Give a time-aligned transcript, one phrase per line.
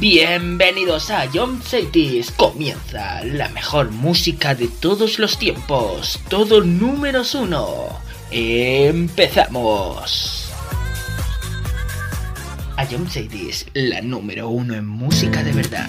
[0.00, 2.32] Bienvenidos a John Cities.
[2.32, 6.18] Comienza la mejor música de todos los tiempos.
[6.28, 8.00] Todo números uno.
[8.30, 10.50] Empezamos.
[12.76, 15.88] A John Cities, la número uno en música de verdad.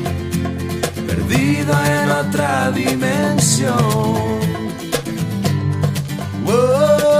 [1.31, 4.21] perdido en otra dimensión.
[6.45, 7.10] Soy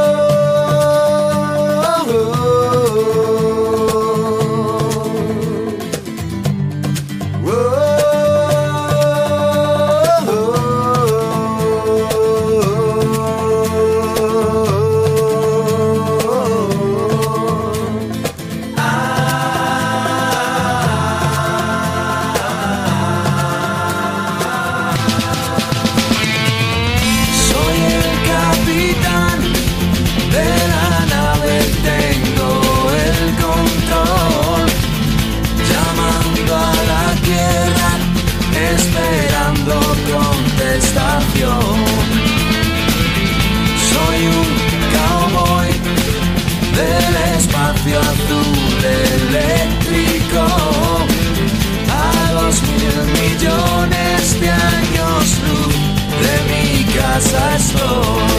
[57.21, 58.30] mi casa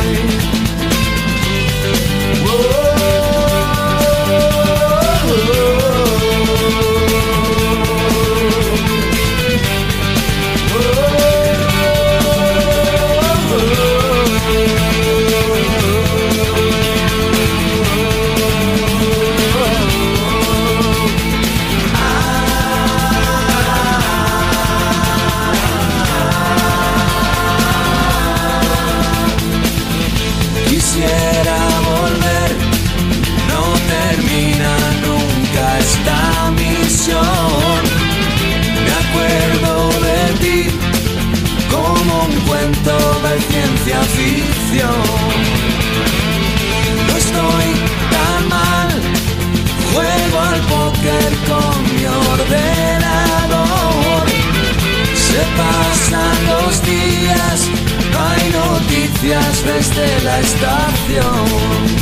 [58.19, 62.02] hay noticias desde la estación.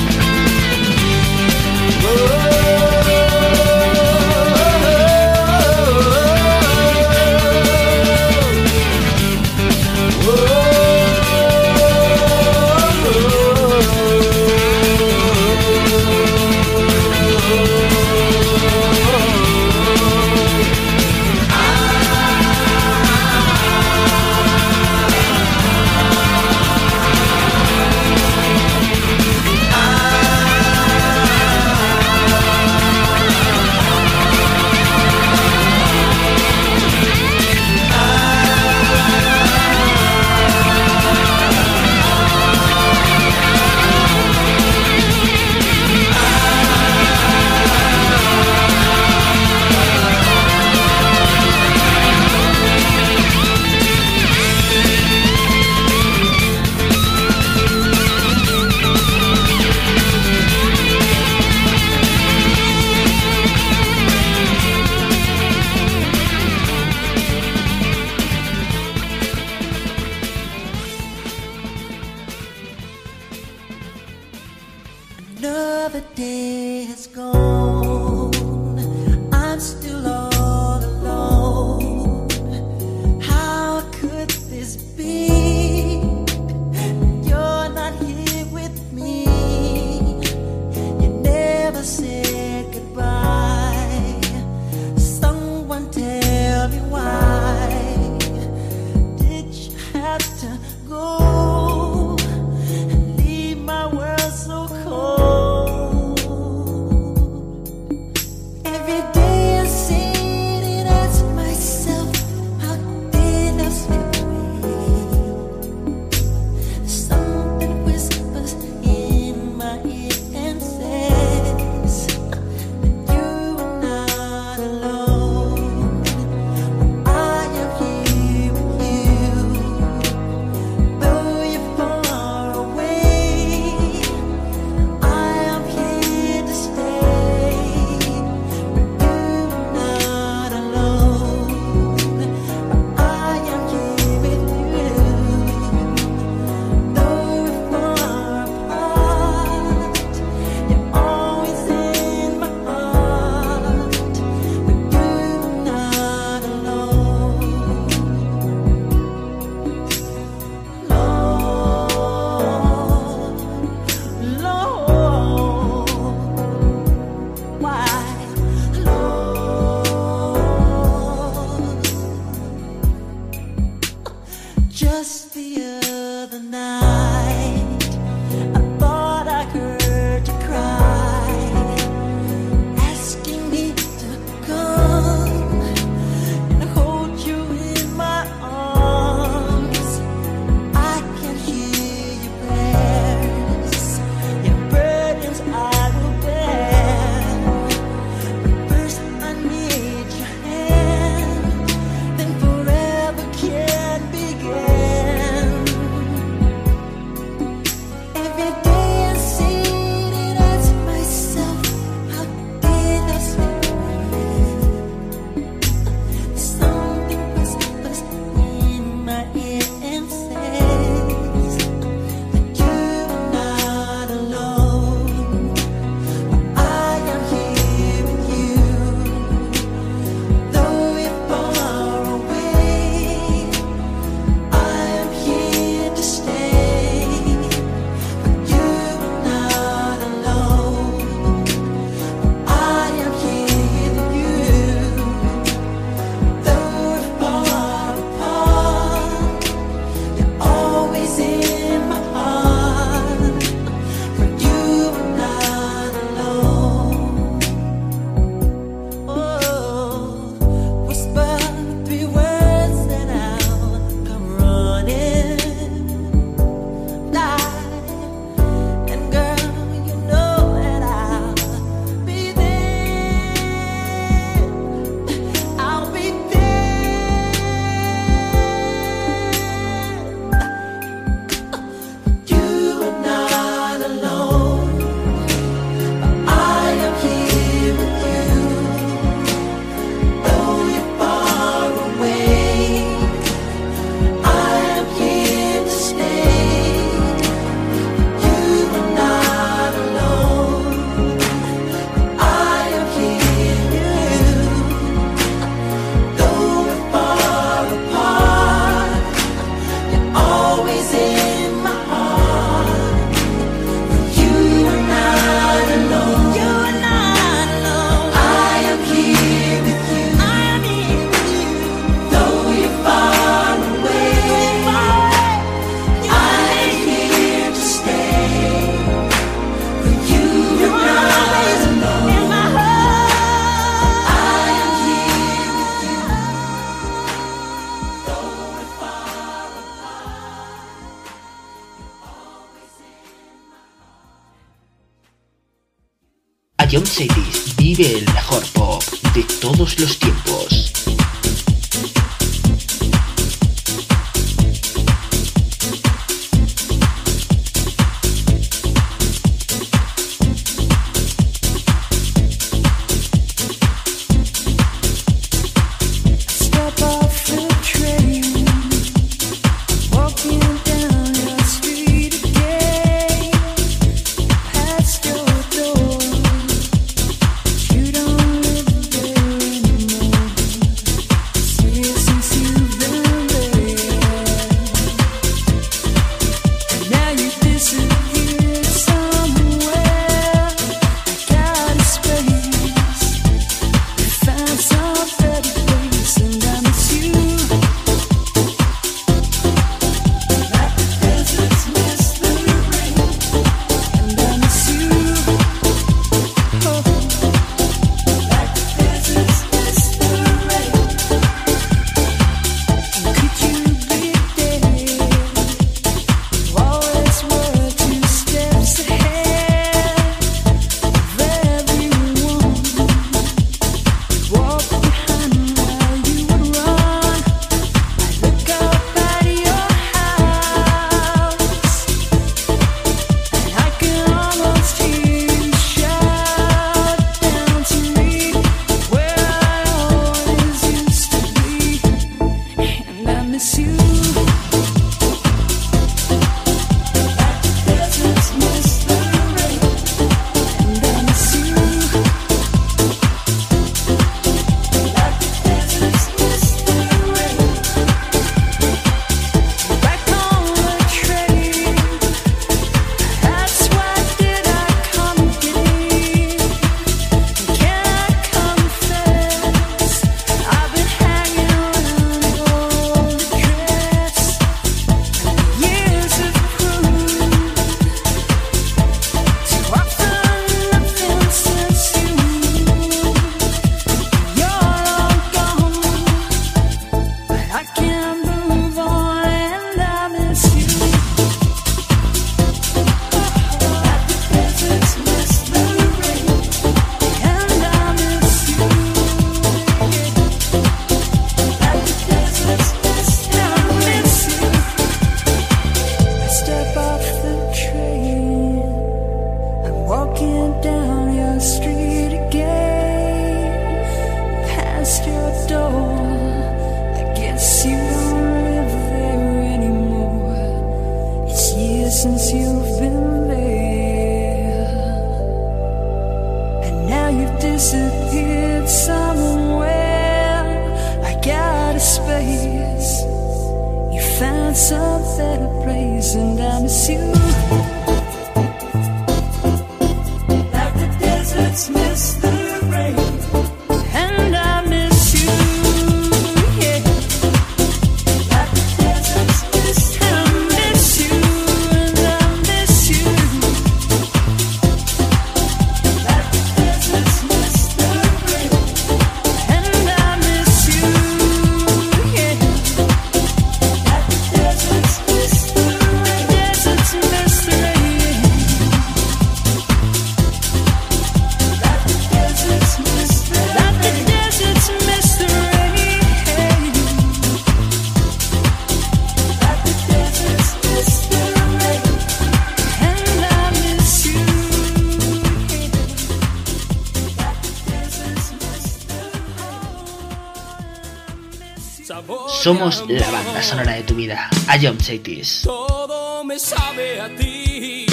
[592.41, 594.31] Somos la banda sonora de tu vida.
[594.49, 595.43] Ayom Seitis.
[595.43, 597.85] Todo me sabe a ti.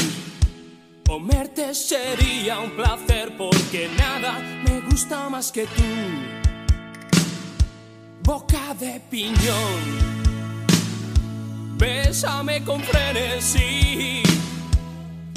[1.06, 5.84] Comerte sería un placer porque nada me gusta más que tú.
[8.24, 9.82] Boca de piñón.
[11.77, 14.24] Bésame con frenesí.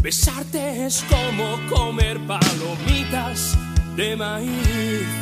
[0.00, 3.58] Besarte es como comer palomitas
[3.96, 5.19] de maíz.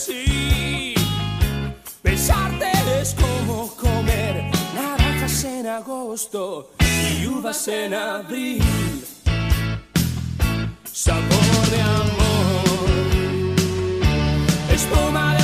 [0.00, 0.94] Frenesí.
[2.02, 8.62] Besarte es como comer naranjas en agosto y uvas en abril.
[10.92, 12.80] Sabor de amor,
[14.72, 15.39] espuma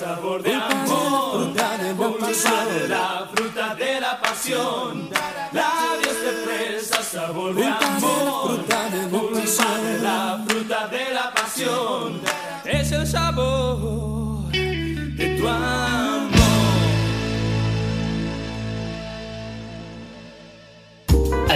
[0.00, 5.10] sabor de amor, pulpa de la fruta de la pasión.
[5.52, 12.20] Labios de fresa, sabor de amor, pulpa de la fruta de la pasión.
[12.64, 16.30] Es el sabor de tu amor.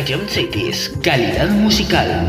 [0.06, 2.28] Ion Cities, calidad musical.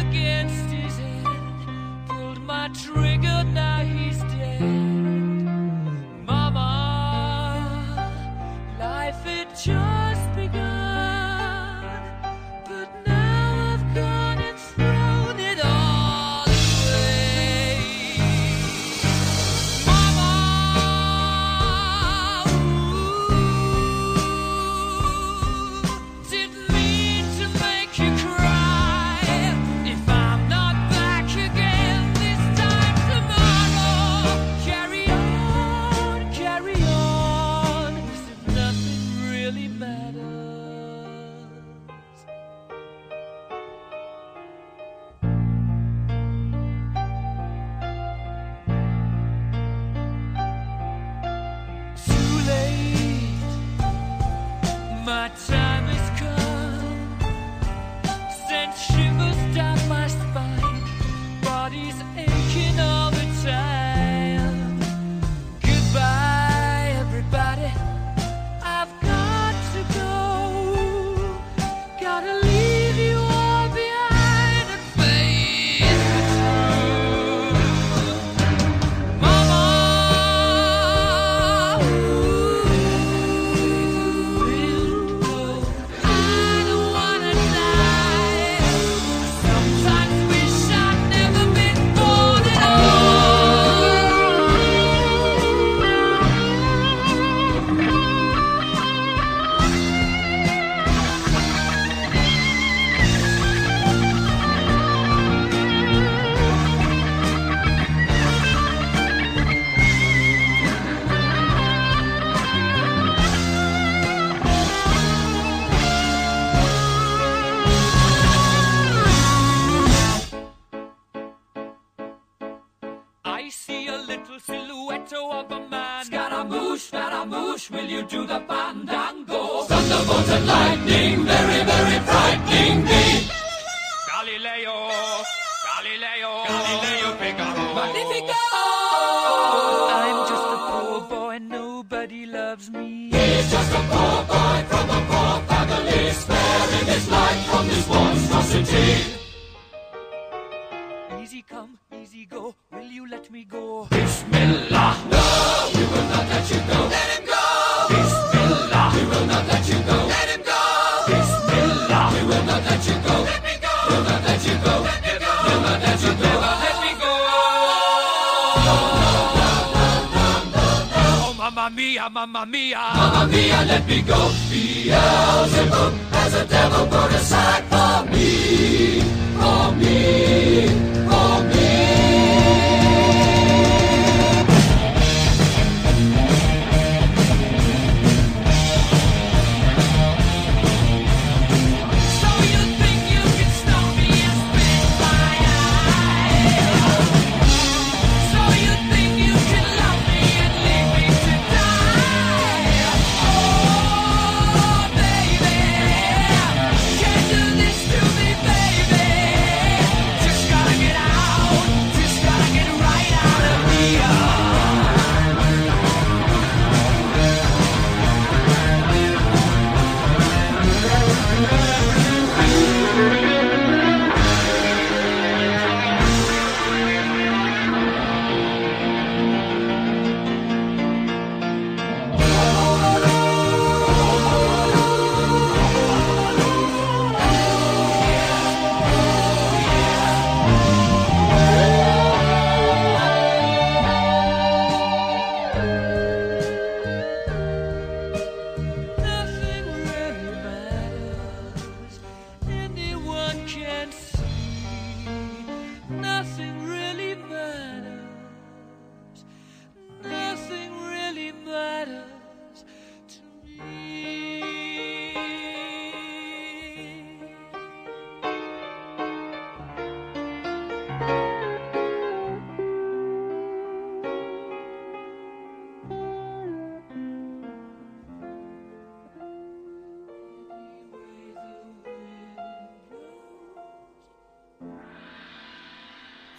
[2.69, 4.30] triggered, now he's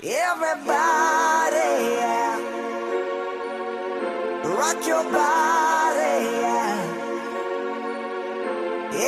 [0.04, 2.34] Everybody, yeah.
[4.42, 6.74] Rock your body, yeah.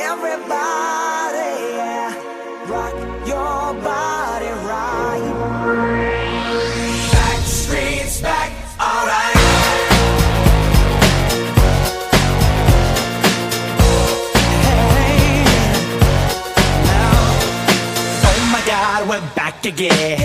[0.07, 2.15] Everybody, yeah.
[2.69, 2.95] Rock
[3.27, 5.33] your body right.
[8.21, 9.35] Back, alright.
[14.63, 15.43] Hey,
[19.07, 19.31] oh
[19.65, 20.24] Again.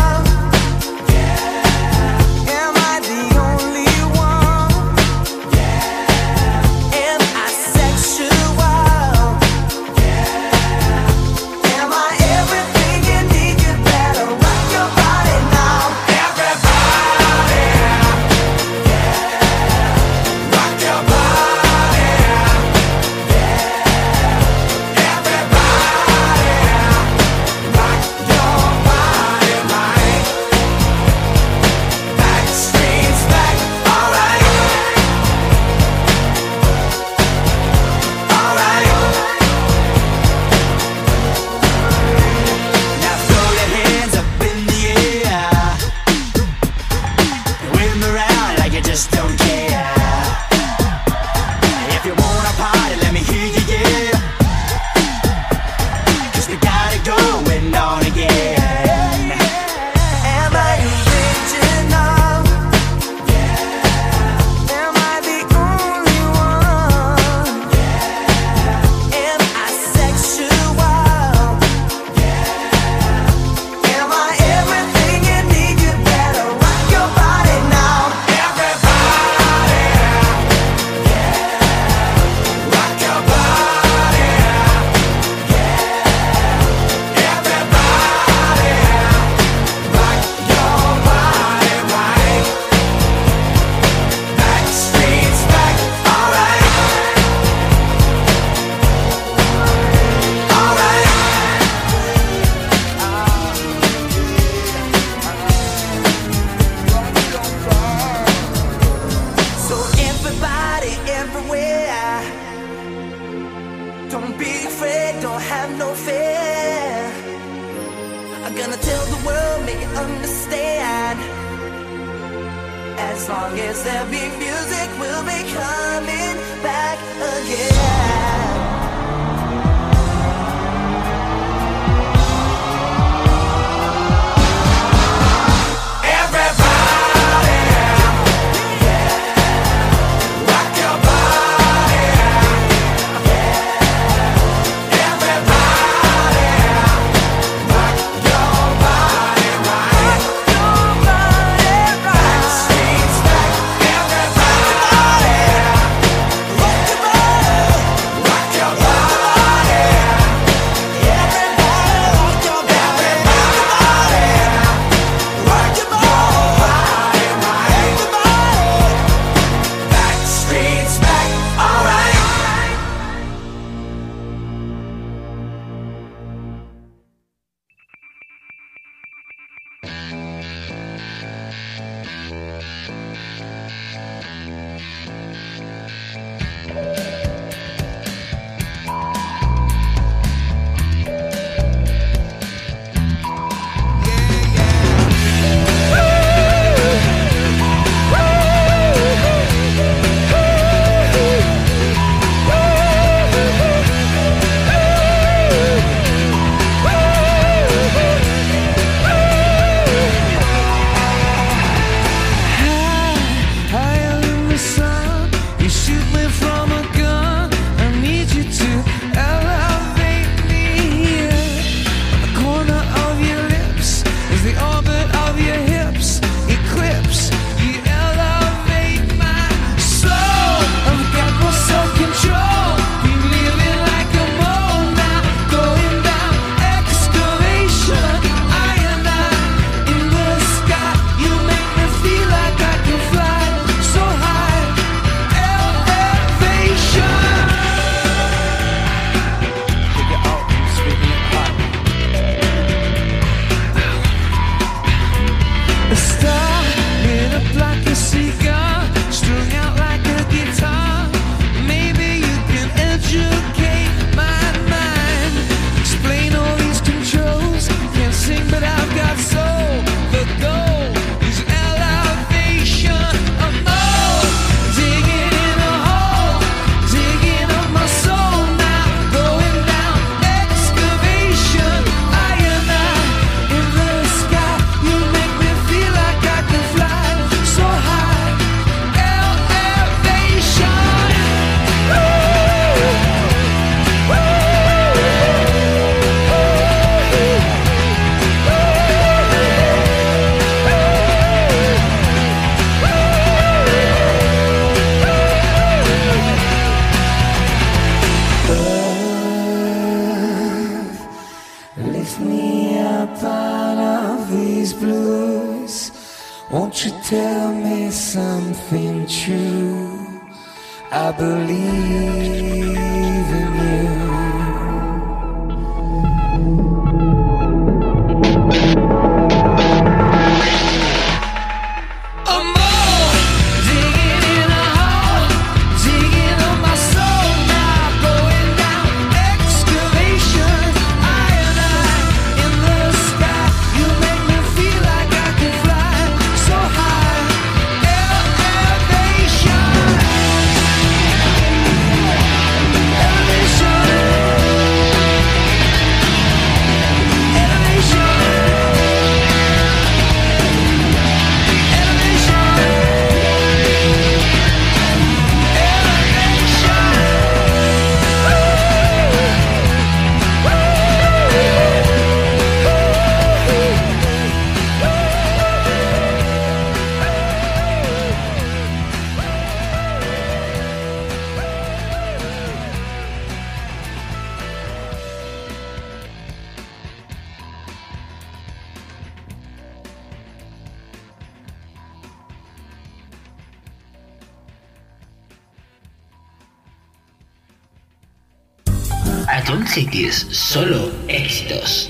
[399.41, 401.89] A John Cities, solo éxitos.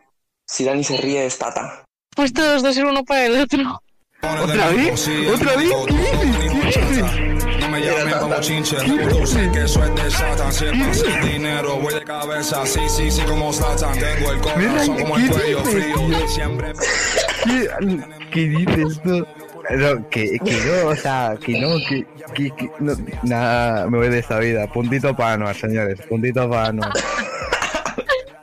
[0.51, 1.85] si Dani se ríe es Tata.
[2.13, 3.81] Pues todos dos ser uno para el otro.
[4.21, 5.09] ¿Otra vez?
[5.33, 5.71] ¿Otra vez?
[5.87, 6.37] ¿Qué dices?
[6.75, 7.59] ¿Qué dices?
[7.61, 10.51] No me llamen como chinche, sé que soy de Satan.
[10.51, 12.65] Si es para hacer dinero, voy de cabeza.
[12.65, 13.97] Sí, sí, sí, como Satan.
[13.97, 16.27] Tengo el corazón como el ¿qué cuello dices, frío.
[16.27, 16.73] Siempre.
[17.45, 17.69] ¿Qué,
[18.31, 19.25] qué dices tú?
[19.69, 22.93] No, que, que no, o sea, que no, que, que, que no,
[23.23, 24.67] nada, me voy de esta vida.
[24.67, 26.91] Puntito para Anuar, señores, puntito para Anuar.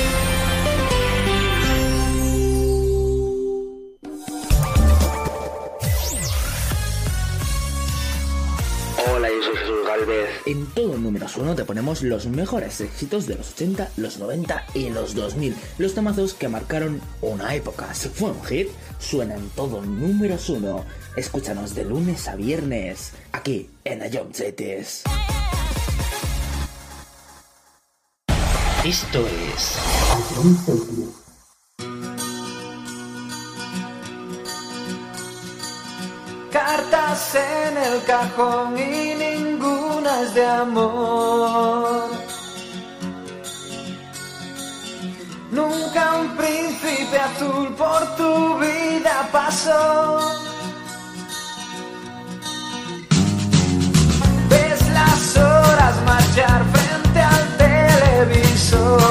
[10.45, 14.89] En todo números uno te ponemos los mejores éxitos de los 80, los 90 y
[14.89, 15.55] los 2000.
[15.77, 17.93] Los temazos que marcaron una época.
[17.93, 18.69] Si fue un hit,
[18.99, 20.83] suena en todo números uno.
[21.15, 25.03] Escúchanos de lunes a viernes, aquí en Ion Cities.
[28.83, 31.20] Esto es
[36.51, 42.09] Cartas en el cajón y ninguna es de amor.
[45.51, 50.19] Nunca un príncipe azul por tu vida pasó.
[54.49, 59.10] Ves las horas marchar frente al televisor.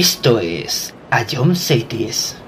[0.00, 2.39] esto es a john seitz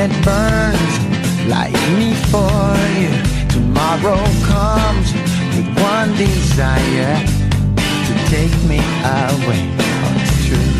[0.00, 2.50] and it burns like me for
[3.00, 3.10] you.
[3.48, 5.12] Tomorrow comes
[5.54, 7.18] with one desire
[8.06, 9.62] to take me away.
[10.22, 10.70] It's true.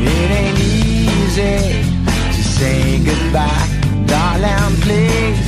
[0.00, 1.84] It ain't easy
[2.36, 3.68] to say goodbye,
[4.06, 4.74] darling.
[4.80, 5.44] Please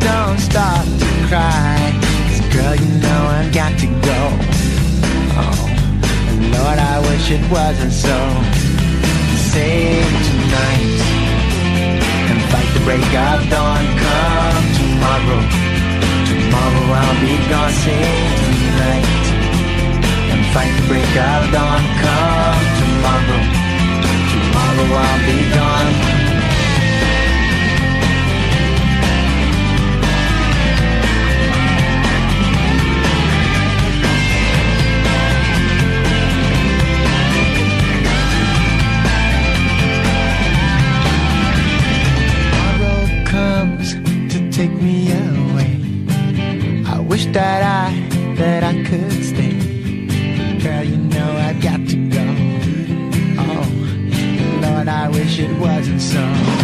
[0.00, 1.76] don't stop to cry.
[2.28, 4.20] Cause girl, you know I've got to go.
[5.38, 5.58] Oh,
[6.54, 8.16] Lord, I wish it wasn't so.
[9.52, 11.05] Save tonight
[12.86, 15.42] break of dawn come tomorrow.
[16.30, 19.26] Tomorrow I'll be gone, Say tonight.
[20.30, 23.42] And fight the break of dawn come tomorrow.
[24.30, 26.15] Tomorrow I'll be gone.
[56.16, 56.55] sun.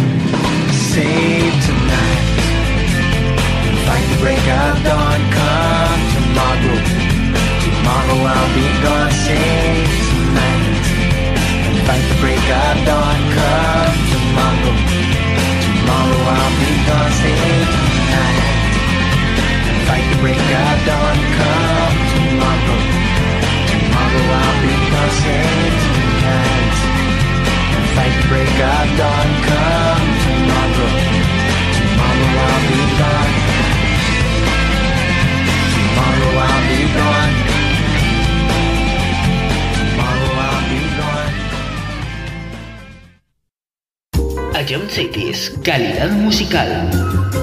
[45.63, 47.42] Calidad musical.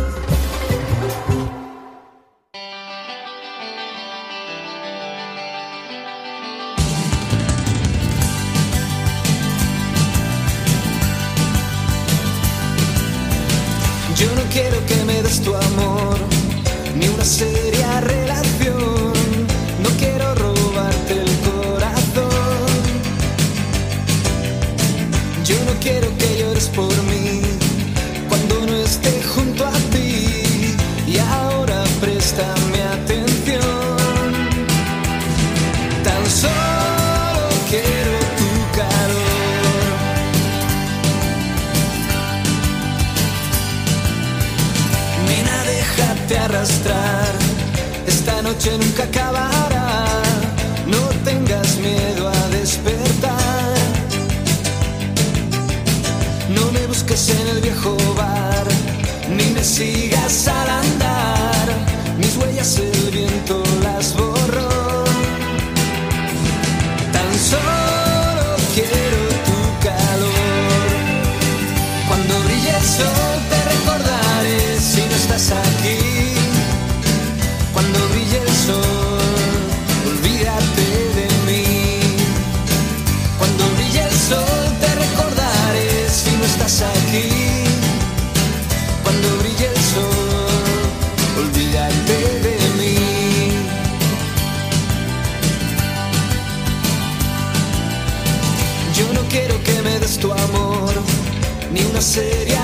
[102.01, 102.60] seria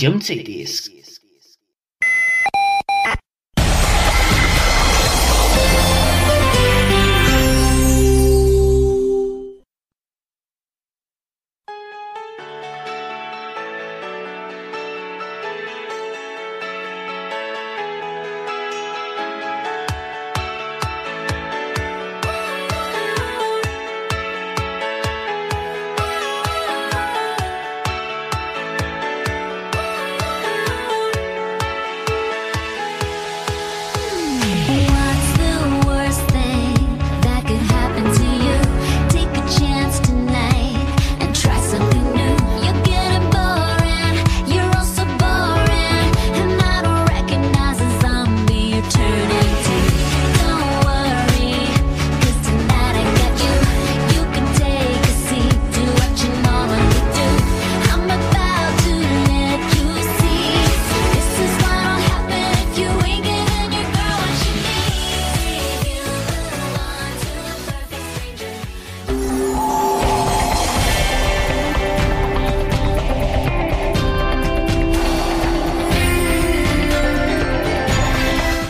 [0.00, 0.22] A Jump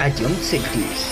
[0.01, 0.09] Cities.
[0.19, 1.11] John Cities.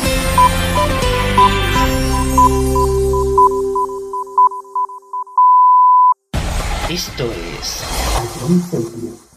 [6.89, 7.31] Esto
[7.61, 9.28] es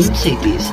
[0.00, 0.72] A John Cities,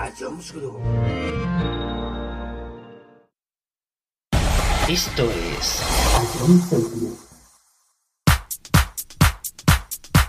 [0.00, 0.80] Group.
[4.88, 5.28] Esto
[5.58, 5.82] es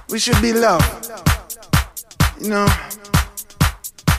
[0.09, 1.09] We should be loved.
[2.41, 2.67] You know,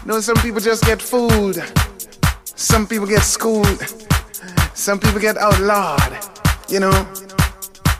[0.01, 1.62] you know, some people just get fooled.
[2.45, 3.85] Some people get schooled.
[4.73, 6.16] Some people get outlawed.
[6.70, 7.07] You know,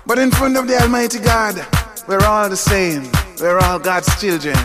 [0.07, 1.55] but in front of the Almighty God,
[2.09, 3.13] we're all the same.
[3.39, 4.57] We're all God's children.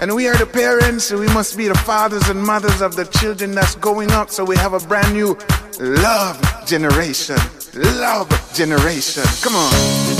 [0.00, 3.04] And we are the parents, so we must be the fathers and mothers of the
[3.04, 4.30] children that's going up.
[4.30, 5.36] So we have a brand new
[5.78, 7.36] love generation.
[7.74, 9.24] Love generation.
[9.42, 10.13] Come on.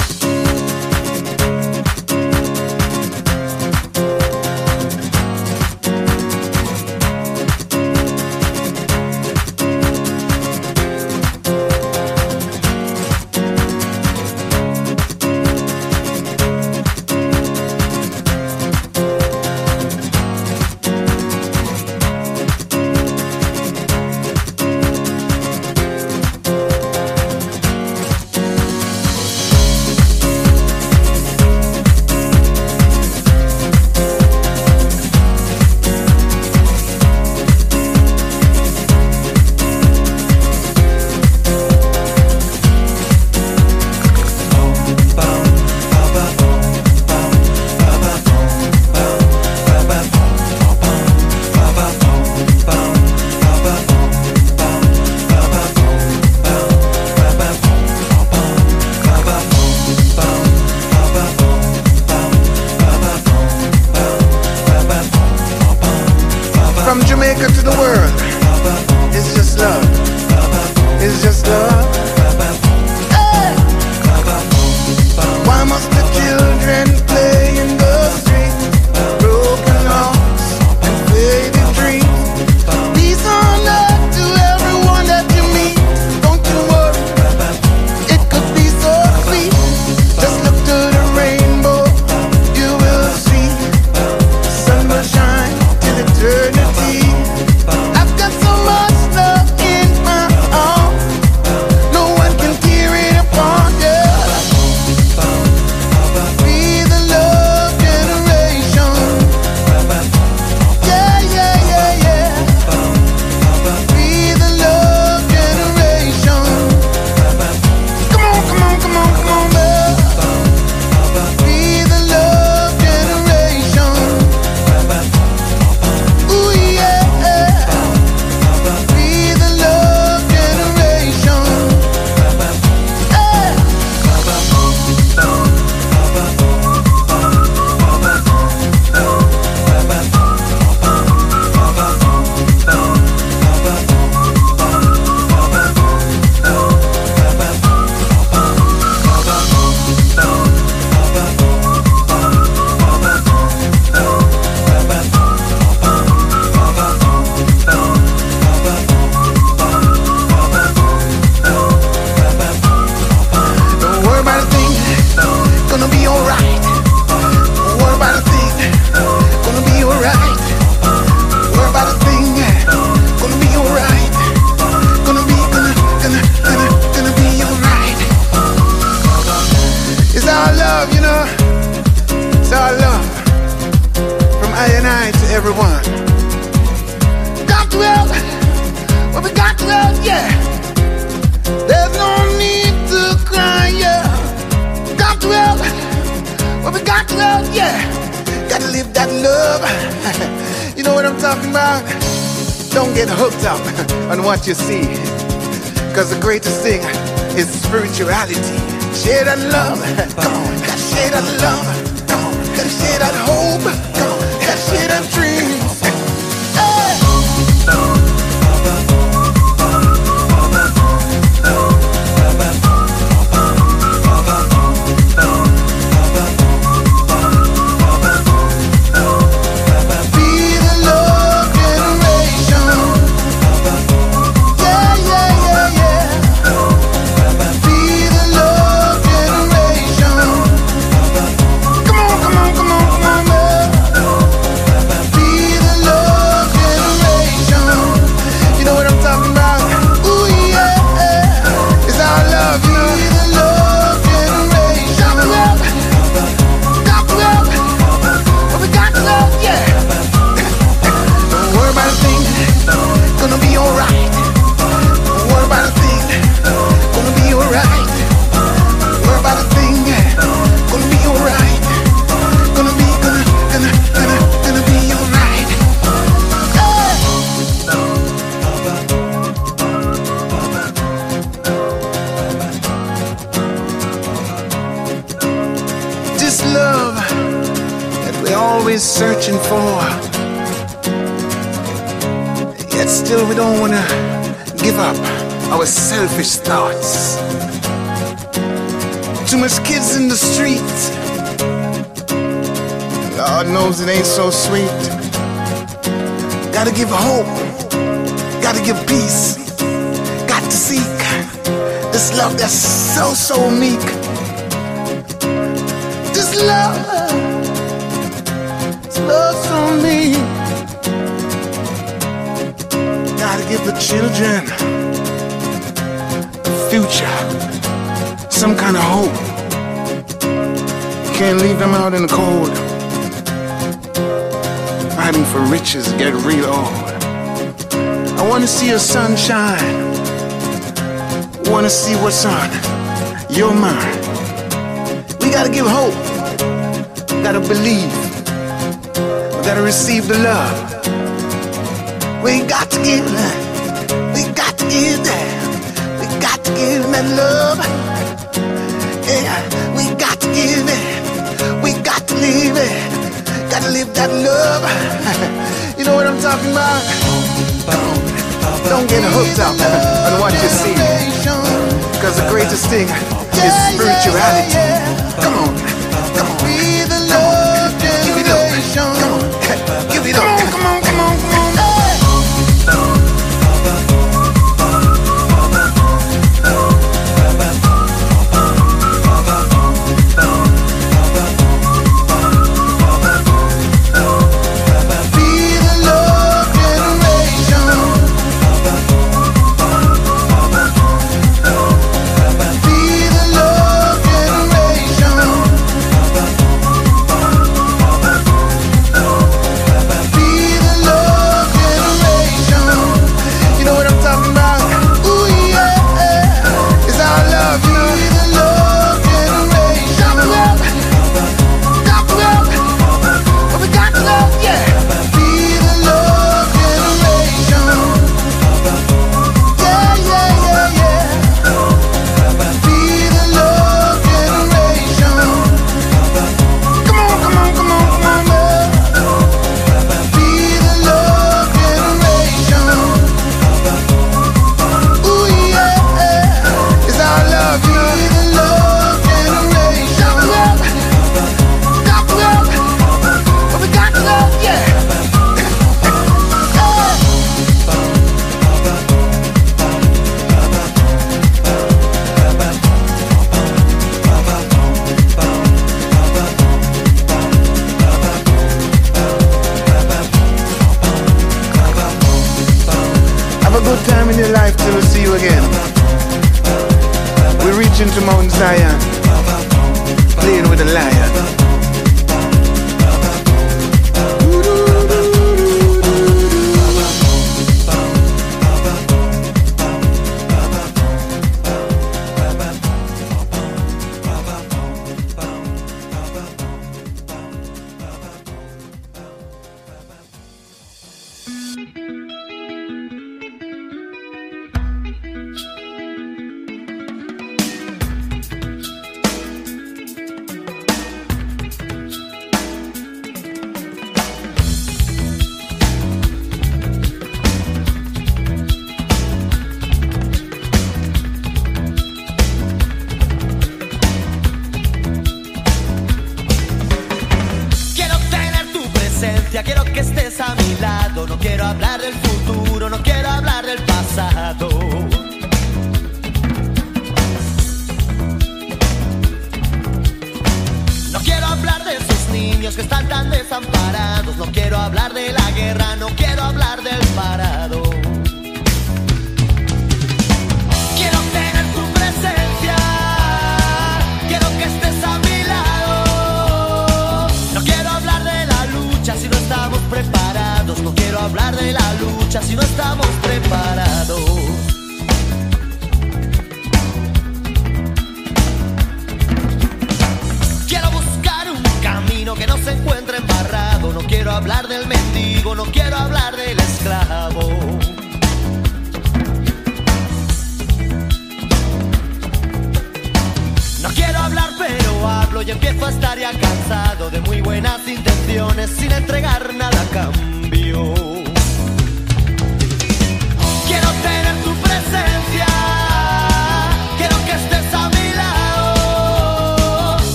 [204.47, 204.94] You see.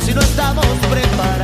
[0.00, 1.43] si no estamos preparados.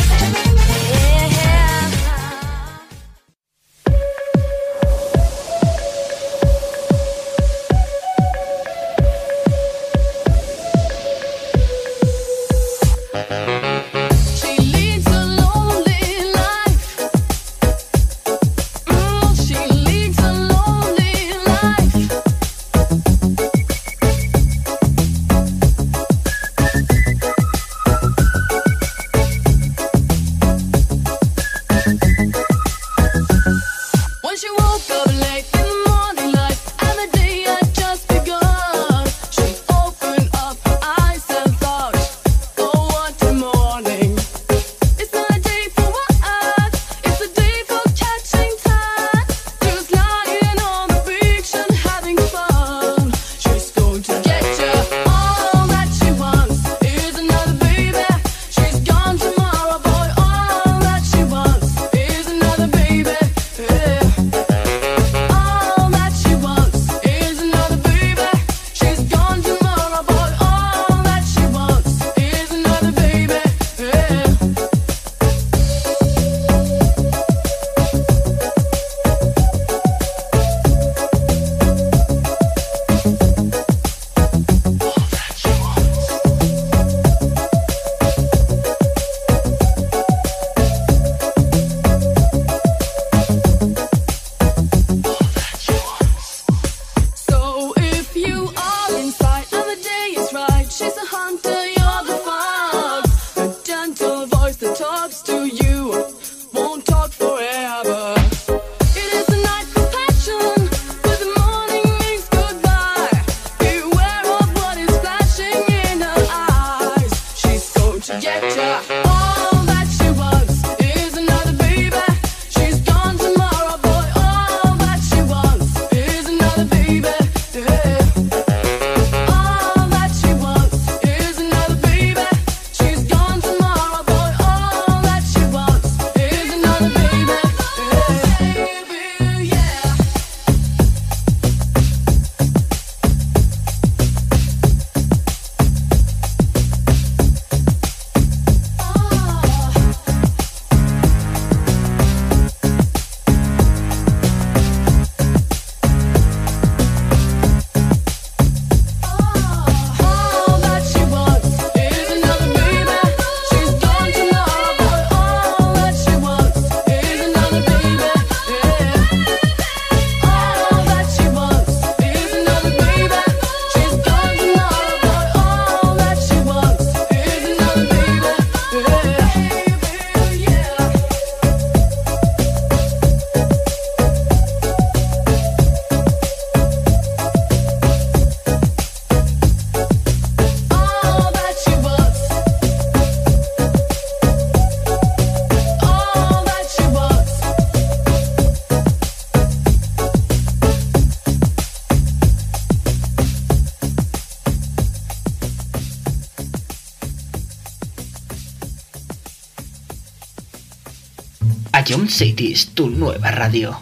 [212.21, 213.81] City es tu nueva radio.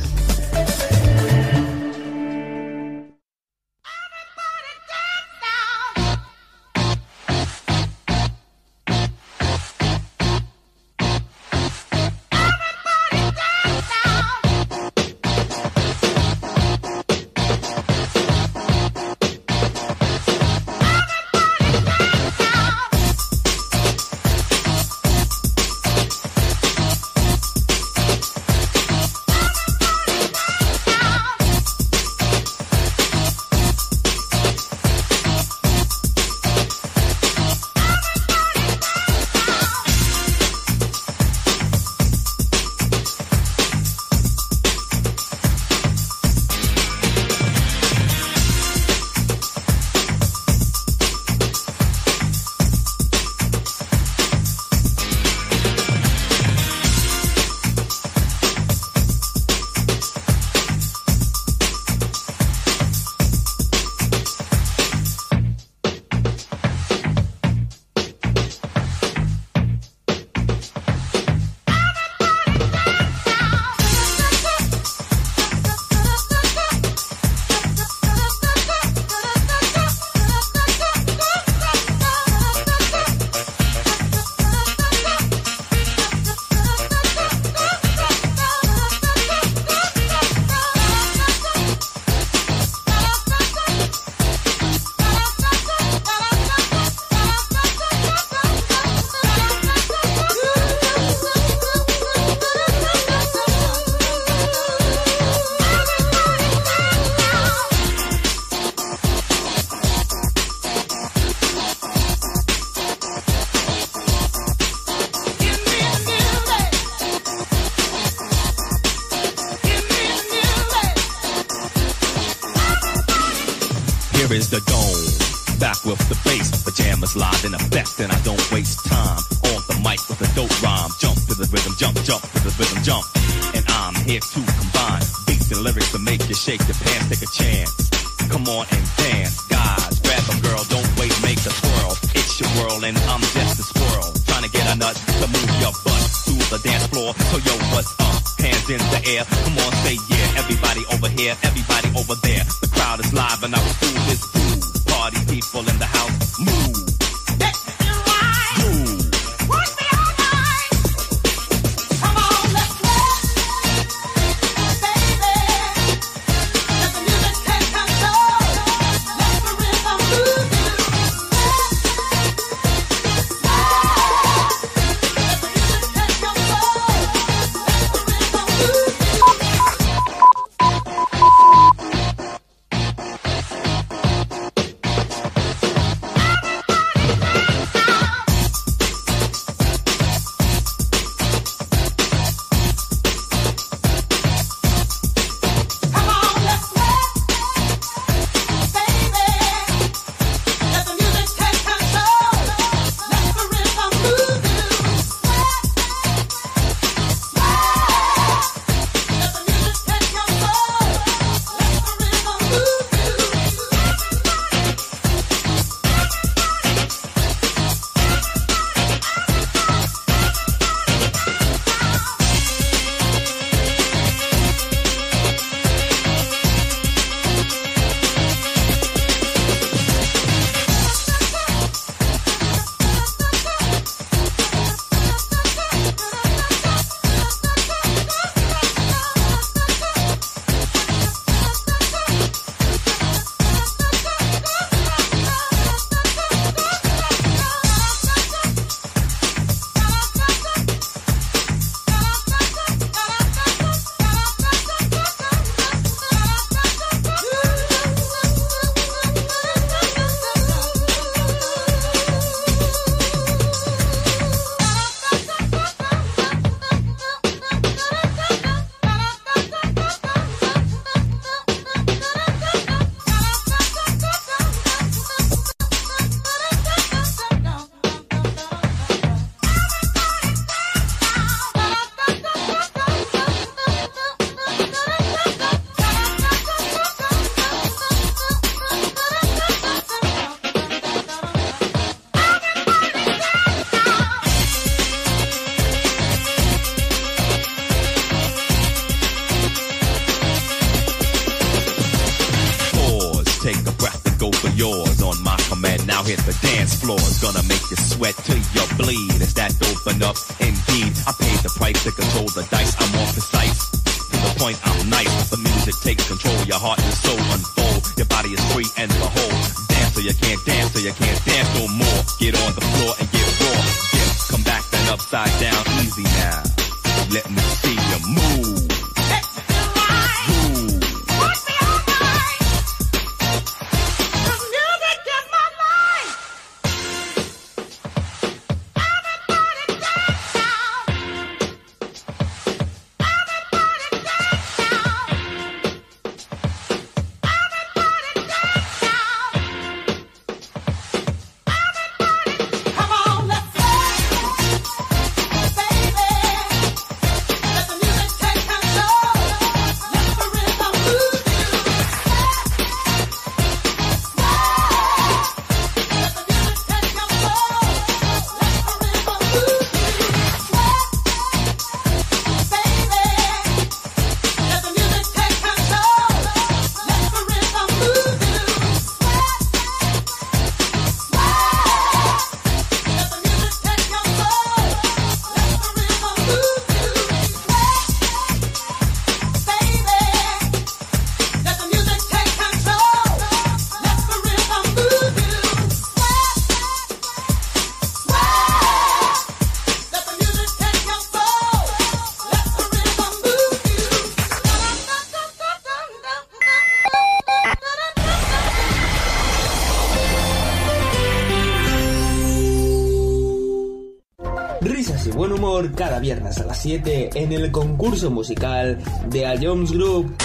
[416.31, 418.77] Viernes a las 7 en el concurso musical
[419.07, 420.15] de A Jones Group.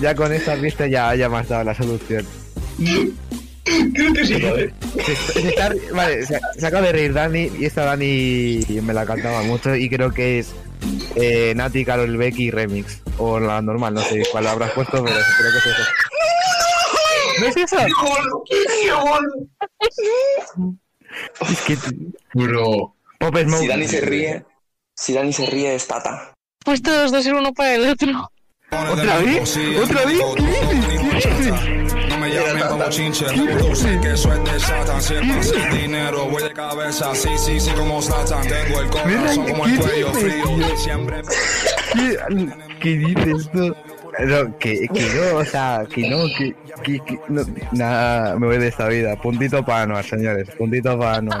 [0.00, 2.26] Ya con esta pista ya, ya me has dado la solución.
[3.94, 4.74] Creo que sí, ¿vale?
[5.04, 9.06] Se, se está- vale, se, se acaba de reír Dani y esta Dani me la
[9.06, 10.52] cantaba mucho y creo que es
[11.16, 13.00] eh, Nati, Carol Becky remix.
[13.18, 15.82] O la normal, no sé cuál habrás puesto, pero creo que es eso.
[17.40, 17.76] ¿No es eso?
[21.50, 21.76] Es que...
[22.34, 22.96] Bro.
[23.18, 23.60] Pop Smoke.
[23.60, 24.44] Si Dani se ríe,
[24.96, 26.32] si Dani se ríe es Tata.
[26.64, 28.30] Pues todos dos ser uno para el otro.
[28.70, 29.58] ¿Otra vez?
[29.82, 30.20] ¿Otra vez?
[30.36, 30.86] ¿Qué dices?
[30.88, 32.08] ¿Qué dices?
[32.08, 33.26] No me llamen como chinche,
[33.58, 35.02] tú sé que es de Satan.
[35.02, 38.42] Siempre sin dinero, voy de cabeza, sí, sí, sí, como Satan.
[38.42, 41.22] Tengo el corazón como el ¿Qué cuello dices, frío, siempre.
[41.92, 42.16] ¿Qué,
[42.80, 43.76] qué dices tú?
[44.18, 47.42] No, que, que no, o sea, que no, que, que, que no,
[47.72, 49.16] nada, me voy de esta vida.
[49.16, 51.40] Puntito para Anuar, señores, puntito para Anuar.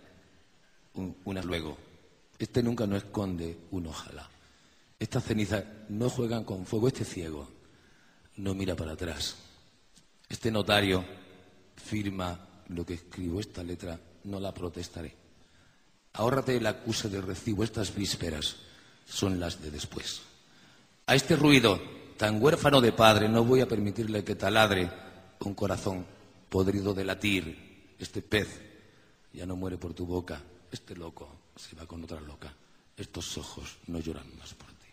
[0.93, 1.77] un, luego.
[2.37, 4.29] Este nunca no esconde un ojalá.
[4.99, 6.87] Estas cenizas no juegan con fuego.
[6.87, 7.47] Este ciego
[8.37, 9.35] no mira para atrás.
[10.27, 11.03] Este notario
[11.75, 12.39] firma
[12.69, 13.39] lo que escribo.
[13.39, 15.15] Esta letra no la protestaré.
[16.13, 17.63] Ahórrate el acuse del recibo.
[17.63, 18.55] Estas vísperas
[19.05, 20.21] son las de después.
[21.07, 21.81] A este ruido
[22.17, 24.91] tan huérfano de padre no voy a permitirle que taladre
[25.39, 26.05] un corazón
[26.49, 27.95] podrido de latir.
[27.97, 28.61] Este pez
[29.33, 30.41] ya no muere por tu boca.
[30.71, 32.53] Este loco se va con otra loca.
[32.95, 34.87] Estos ojos no lloran más por ti.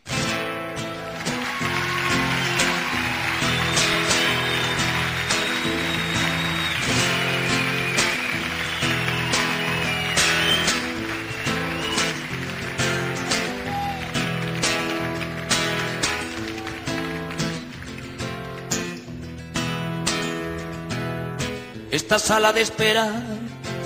[21.90, 23.22] Esta sala de espera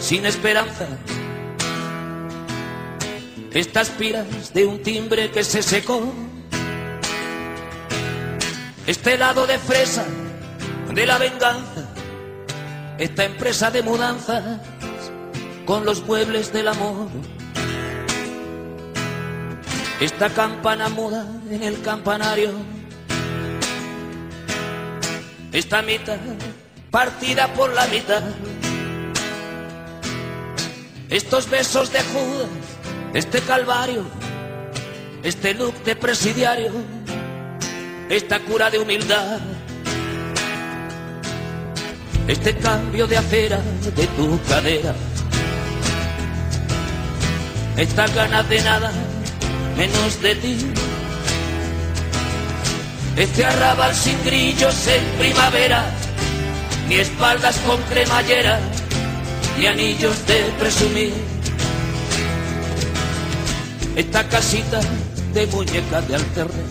[0.00, 0.86] sin esperanza.
[3.54, 6.12] Estas piras de un timbre que se secó.
[8.86, 10.04] Este helado de fresa
[10.92, 11.88] de la venganza.
[12.98, 14.60] Esta empresa de mudanzas
[15.66, 17.08] con los muebles del amor.
[20.00, 22.52] Esta campana muda en el campanario.
[25.52, 26.18] Esta mitad
[26.90, 28.22] partida por la mitad.
[31.08, 32.48] Estos besos de Judas,
[33.14, 34.04] este calvario,
[35.22, 36.72] este look de presidiario,
[38.08, 39.40] esta cura de humildad,
[42.28, 43.60] este cambio de acera
[43.96, 44.94] de tu cadera,
[47.76, 48.92] estas ganas de nada
[49.76, 50.56] menos de ti.
[53.16, 55.84] Este arrabal sin grillos en primavera,
[56.88, 58.58] ni espaldas con cremallera,
[59.58, 61.31] ni anillos de presumir.
[63.94, 64.80] Esta casita
[65.34, 66.62] de muñecas de alterne,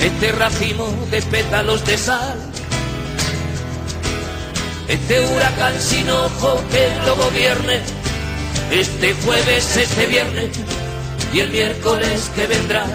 [0.00, 2.38] este racimo de pétalos de sal,
[4.86, 7.80] este huracán sin ojo que lo gobierne,
[8.70, 10.50] este jueves, este viernes
[11.32, 12.86] y el miércoles que vendrá.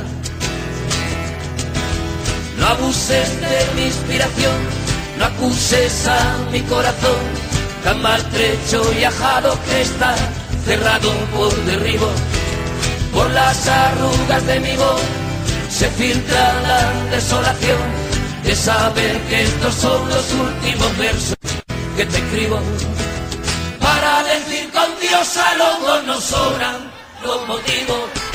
[2.57, 4.55] No abuses de mi inspiración,
[5.19, 7.19] no acuses a mi corazón,
[7.83, 10.15] tan maltrecho y ajado que está,
[10.67, 12.09] cerrado por derribo.
[13.13, 15.01] Por las arrugas de mi voz
[15.69, 16.81] se filtra la
[17.15, 17.79] desolación
[18.43, 21.37] de saber que estos son los últimos versos
[21.95, 22.59] que te escribo.
[23.79, 26.91] Para decir con Dios a locos no sobran
[27.23, 28.26] los motivos.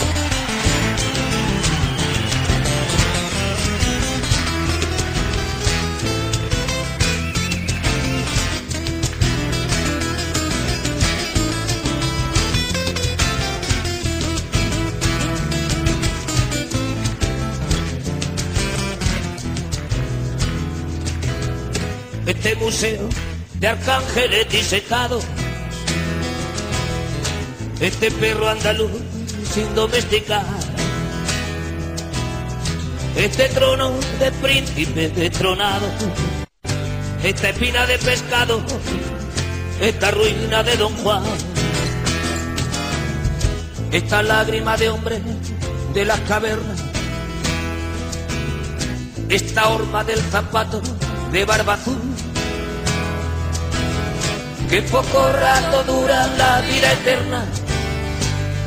[22.44, 23.08] Este museo
[23.54, 25.24] de arcángeles disecados,
[27.78, 28.90] Este perro andaluz
[29.52, 30.44] sin domesticar.
[33.16, 35.86] Este trono de príncipe destronado.
[37.22, 38.60] Esta espina de pescado.
[39.80, 41.22] Esta ruina de Don Juan.
[43.92, 45.20] Esta lágrima de hombre
[45.94, 46.80] de las cavernas.
[49.28, 50.82] Esta horma del zapato
[51.32, 52.11] de barba azul.
[54.72, 57.44] Que poco rato dura la vida eterna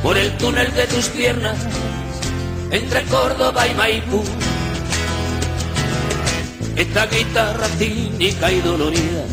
[0.04, 1.58] por el túnel de tus piernas
[2.70, 4.22] entre Córdoba y Maipú.
[6.76, 9.24] Esta guitarra cínica y dolorida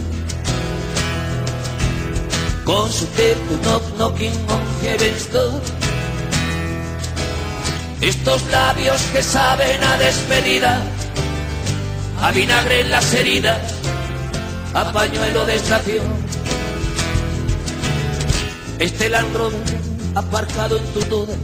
[2.63, 5.61] con su tempo knock knocking on heaven's door.
[8.01, 10.81] Estos labios que saben a despedida,
[12.19, 13.61] a vinagre en las heridas,
[14.73, 16.22] a pañuelo de estación.
[18.79, 19.35] Este Land
[20.15, 21.35] aparcado en tu toda.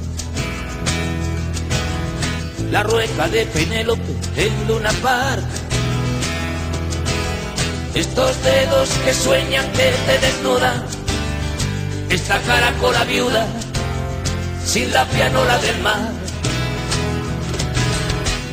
[2.72, 5.43] La rueca de Penélope en Luna Park.
[7.93, 10.84] Estos dedos que sueñan que te desnudan.
[12.10, 13.47] Esta caracola viuda
[14.65, 16.11] sin la pianola del mar.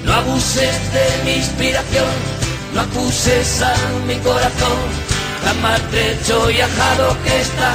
[0.04, 2.14] No abuses de mi inspiración,
[2.74, 3.74] no acuses a
[4.06, 4.78] mi corazón,
[5.44, 7.74] tan maltrecho y ajado que está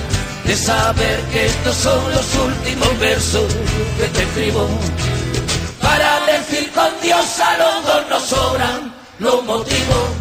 [0.45, 3.53] de saber que estos son los últimos versos
[3.97, 4.67] que te escribo.
[5.81, 10.20] Para decir con Dios a los dos nos sobran los motivos.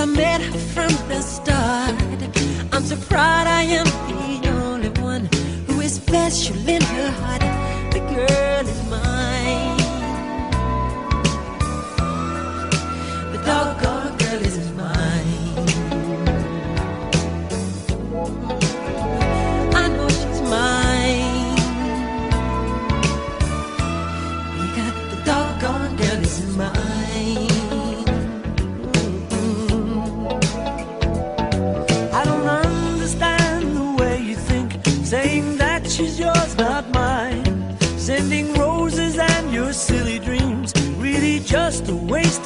[0.00, 1.39] I met her from the start.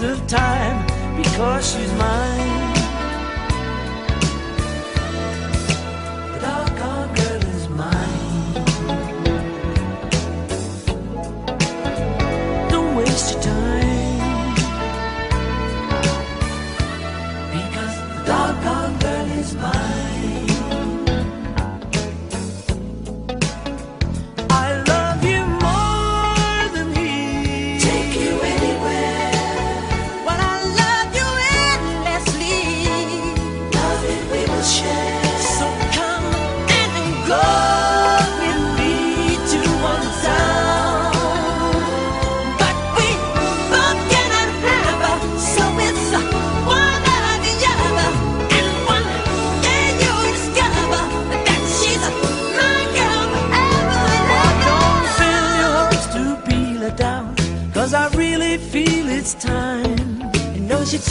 [0.04, 0.86] of time
[1.16, 2.73] because she's mine.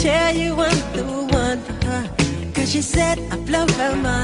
[0.04, 1.02] share you one to
[1.32, 2.04] one for her.
[2.52, 4.23] Cause she said I blow her mind.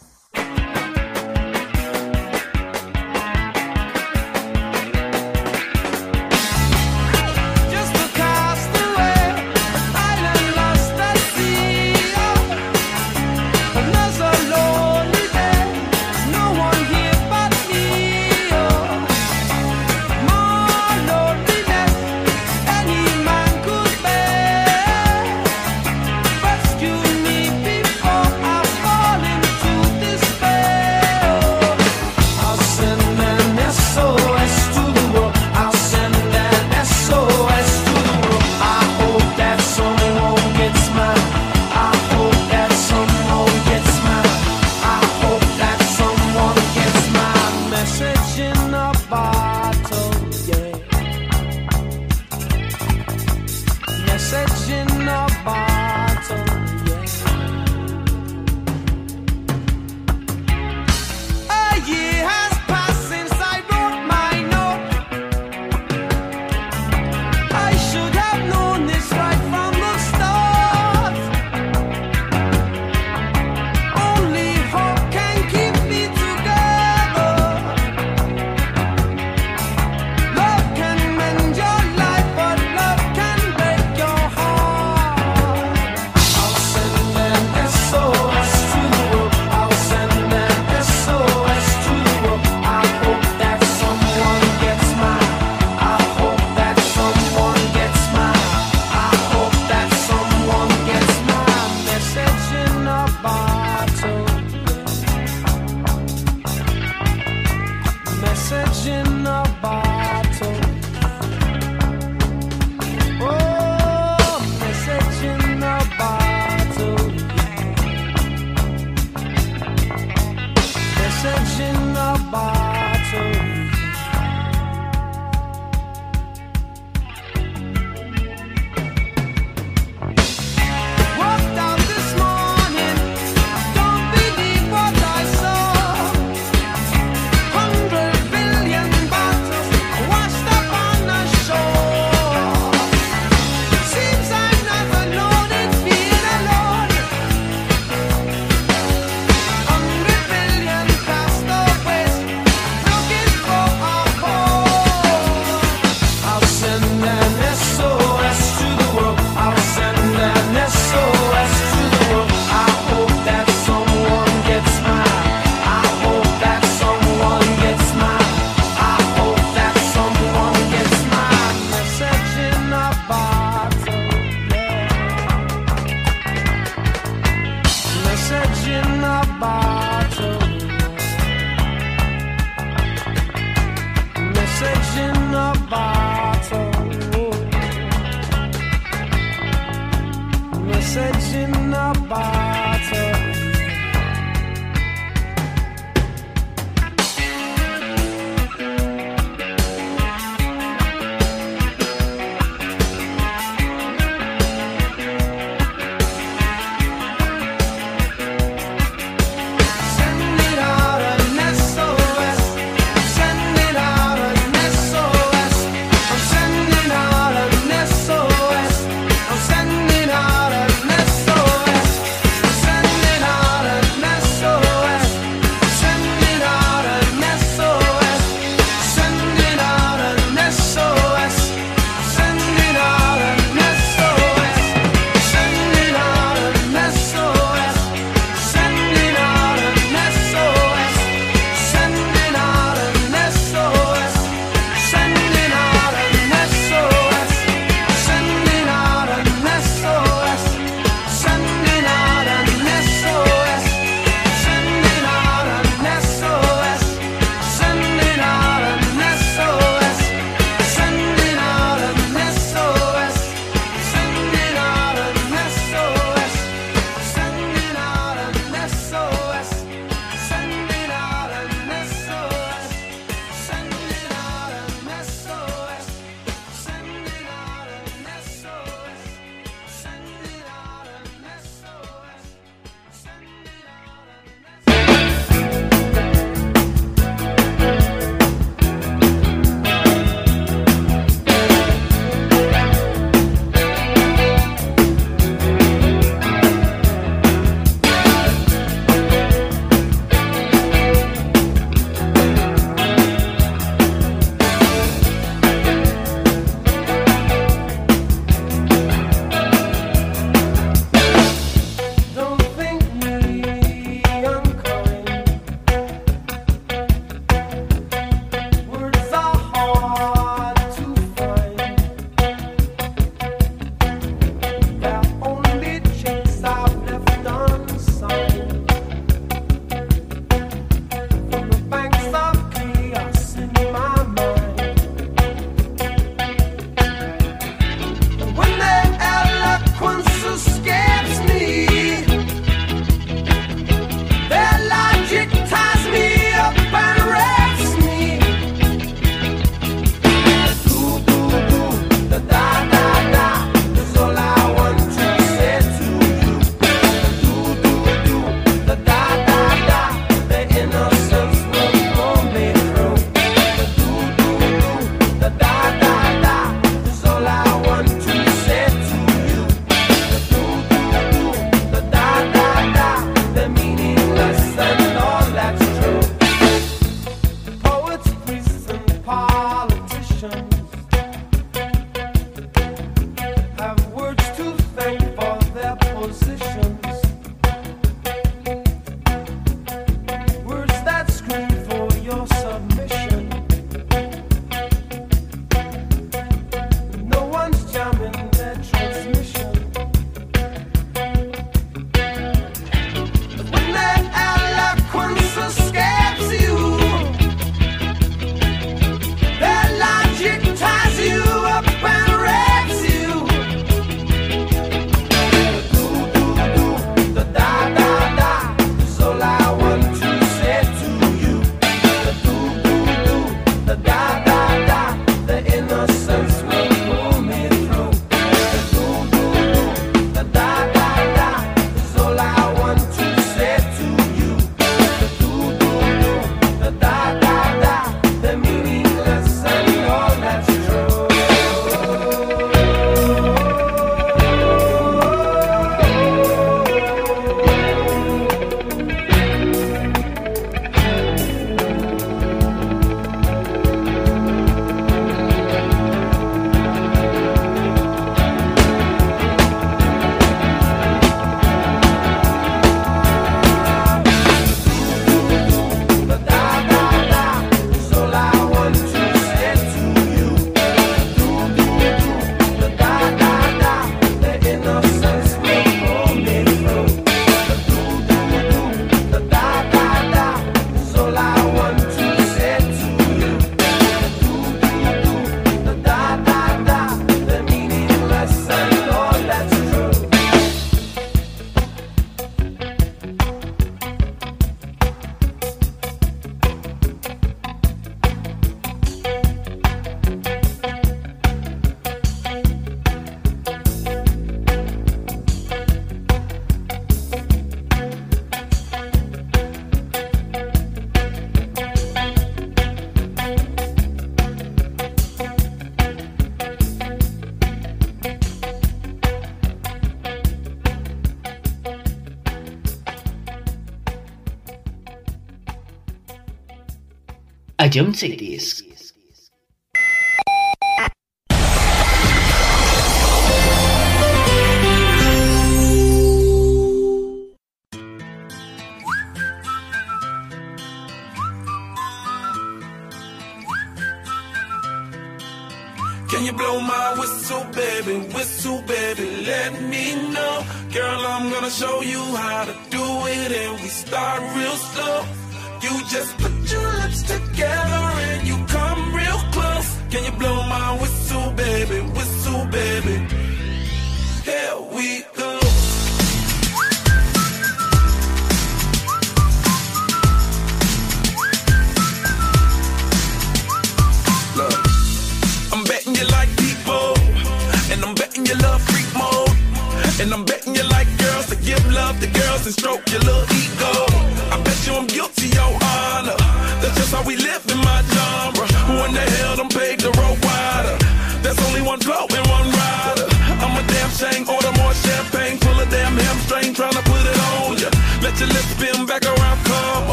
[527.71, 528.70] a John Cities.